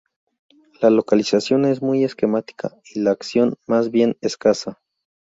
[0.81, 4.81] La localización es muy esquemática; y la acción, más bien escasa.